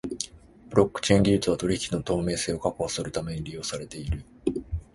[0.71, 4.23] ブロックチェーン技術は取引の透明性を確保するために利用されている。